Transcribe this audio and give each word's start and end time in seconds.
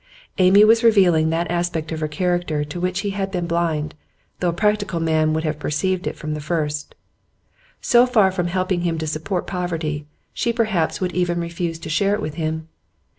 Amy 0.39 0.65
was 0.65 0.83
revealing 0.83 1.29
that 1.29 1.51
aspect 1.51 1.91
of 1.91 1.99
her 1.99 2.07
character 2.07 2.63
to 2.63 2.79
which 2.79 3.01
he 3.01 3.11
had 3.11 3.29
been 3.29 3.45
blind, 3.45 3.93
though 4.39 4.49
a 4.49 4.53
practical 4.53 4.99
man 4.99 5.31
would 5.31 5.43
have 5.43 5.59
perceived 5.59 6.07
it 6.07 6.15
from 6.15 6.33
the 6.33 6.41
first; 6.41 6.95
so 7.81 8.07
far 8.07 8.31
from 8.31 8.47
helping 8.47 8.81
him 8.81 8.97
to 8.97 9.05
support 9.05 9.45
poverty, 9.45 10.07
she 10.33 10.51
perhaps 10.51 10.99
would 11.01 11.11
even 11.11 11.39
refuse 11.39 11.77
to 11.77 11.87
share 11.87 12.15
it 12.15 12.19
with 12.19 12.33
him. 12.33 12.67